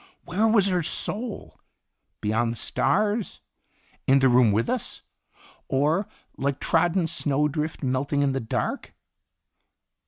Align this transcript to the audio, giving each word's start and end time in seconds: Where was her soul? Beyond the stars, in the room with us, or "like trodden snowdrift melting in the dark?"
Where 0.25 0.47
was 0.47 0.65
her 0.69 0.81
soul? 0.81 1.59
Beyond 2.21 2.53
the 2.53 2.57
stars, 2.57 3.39
in 4.07 4.17
the 4.17 4.29
room 4.29 4.51
with 4.51 4.67
us, 4.67 5.03
or 5.67 6.07
"like 6.37 6.59
trodden 6.59 7.05
snowdrift 7.05 7.83
melting 7.83 8.23
in 8.23 8.31
the 8.31 8.39
dark?" 8.39 8.95